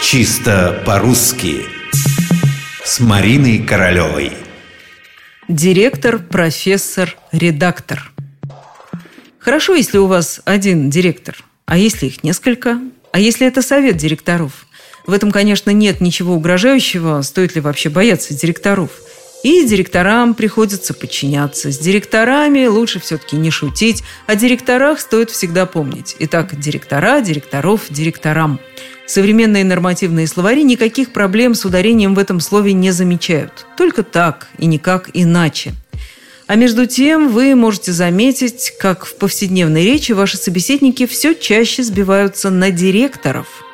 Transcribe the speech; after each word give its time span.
Чисто 0.00 0.82
по-русски 0.86 1.66
С 2.84 3.00
Мариной 3.00 3.58
Королевой 3.58 4.32
Директор, 5.48 6.18
профессор, 6.20 7.16
редактор 7.32 8.12
Хорошо, 9.38 9.74
если 9.74 9.98
у 9.98 10.06
вас 10.06 10.40
один 10.44 10.88
директор, 10.88 11.36
а 11.66 11.76
если 11.76 12.06
их 12.06 12.22
несколько? 12.22 12.78
А 13.12 13.18
если 13.18 13.46
это 13.46 13.60
совет 13.60 13.96
директоров? 13.96 14.66
В 15.06 15.12
этом, 15.12 15.32
конечно, 15.32 15.70
нет 15.70 16.00
ничего 16.00 16.34
угрожающего, 16.34 17.20
стоит 17.22 17.56
ли 17.56 17.60
вообще 17.60 17.88
бояться 17.88 18.34
директоров– 18.34 18.90
и 19.44 19.64
директорам 19.64 20.34
приходится 20.34 20.94
подчиняться. 20.94 21.70
С 21.70 21.78
директорами 21.78 22.66
лучше 22.66 22.98
все-таки 22.98 23.36
не 23.36 23.50
шутить. 23.50 24.02
О 24.26 24.34
директорах 24.34 24.98
стоит 24.98 25.30
всегда 25.30 25.64
помнить. 25.64 26.16
Итак, 26.18 26.58
директора, 26.58 27.20
директоров, 27.20 27.82
директорам. 27.88 28.58
Современные 29.08 29.64
нормативные 29.64 30.26
словари 30.26 30.62
никаких 30.62 31.14
проблем 31.14 31.54
с 31.54 31.64
ударением 31.64 32.14
в 32.14 32.18
этом 32.18 32.40
слове 32.40 32.74
не 32.74 32.90
замечают. 32.90 33.66
Только 33.78 34.02
так 34.02 34.48
и 34.58 34.66
никак 34.66 35.08
иначе. 35.14 35.72
А 36.46 36.56
между 36.56 36.86
тем 36.86 37.30
вы 37.30 37.54
можете 37.54 37.92
заметить, 37.92 38.74
как 38.78 39.06
в 39.06 39.16
повседневной 39.16 39.82
речи 39.82 40.12
ваши 40.12 40.36
собеседники 40.36 41.06
все 41.06 41.34
чаще 41.34 41.82
сбиваются 41.82 42.50
на 42.50 42.70
директоров. 42.70 43.64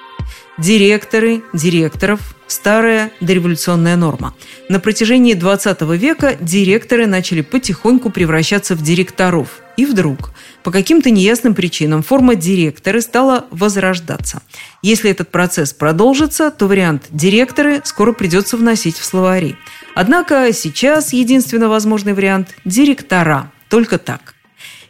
Директоры, 0.56 1.42
директоров, 1.52 2.20
старая 2.46 3.10
дореволюционная 3.20 3.96
норма. 3.96 4.34
На 4.68 4.78
протяжении 4.78 5.34
20 5.34 5.80
века 5.98 6.36
директоры 6.40 7.08
начали 7.08 7.40
потихоньку 7.40 8.10
превращаться 8.10 8.76
в 8.76 8.82
директоров. 8.82 9.60
И 9.76 9.84
вдруг, 9.84 10.30
по 10.62 10.70
каким-то 10.70 11.10
неясным 11.10 11.56
причинам, 11.56 12.04
форма 12.04 12.36
директоры 12.36 13.00
стала 13.00 13.46
возрождаться. 13.50 14.42
Если 14.80 15.10
этот 15.10 15.32
процесс 15.32 15.72
продолжится, 15.72 16.52
то 16.52 16.68
вариант 16.68 17.06
«директоры» 17.10 17.82
скоро 17.82 18.12
придется 18.12 18.56
вносить 18.56 18.96
в 18.96 19.04
словари. 19.04 19.56
Однако 19.96 20.52
сейчас 20.52 21.12
единственно 21.12 21.68
возможный 21.68 22.12
вариант– 22.12 22.54
«директора». 22.64 23.50
Только 23.68 23.98
так. 23.98 24.33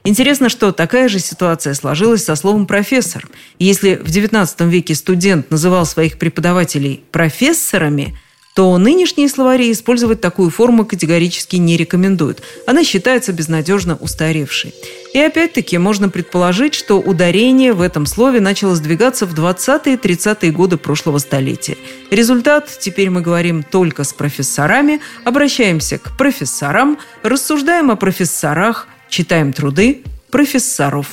Интересно, 0.06 0.50
что 0.50 0.70
такая 0.72 1.08
же 1.08 1.18
ситуация 1.18 1.72
сложилась 1.72 2.24
со 2.24 2.36
словом 2.36 2.66
«профессор». 2.66 3.26
Если 3.58 3.94
в 3.94 4.04
XIX 4.04 4.68
веке 4.68 4.94
студент 4.94 5.50
называл 5.50 5.86
своих 5.86 6.18
преподавателей 6.18 7.02
«профессорами», 7.10 8.14
то 8.54 8.76
нынешние 8.78 9.28
словари 9.28 9.72
использовать 9.72 10.20
такую 10.20 10.50
форму 10.50 10.84
категорически 10.84 11.56
не 11.56 11.76
рекомендуют. 11.76 12.42
Она 12.66 12.84
считается 12.84 13.32
безнадежно 13.32 13.96
устаревшей. 13.96 14.72
И 15.12 15.18
опять-таки 15.18 15.76
можно 15.78 16.08
предположить, 16.08 16.74
что 16.74 17.00
ударение 17.00 17.72
в 17.72 17.80
этом 17.80 18.06
слове 18.06 18.40
начало 18.40 18.76
сдвигаться 18.76 19.26
в 19.26 19.34
20-30-е 19.34 20.52
годы 20.52 20.76
прошлого 20.76 21.18
столетия. 21.18 21.76
Результат– 22.10 22.68
теперь 22.80 23.10
мы 23.10 23.22
говорим 23.22 23.64
только 23.64 24.04
с 24.04 24.12
профессорами, 24.12 25.00
обращаемся 25.24 25.98
к 25.98 26.16
профессорам, 26.16 26.98
рассуждаем 27.24 27.90
о 27.90 27.96
профессорах, 27.96 28.86
Читаем 29.08 29.52
труды 29.52 30.02
профессоров. 30.30 31.06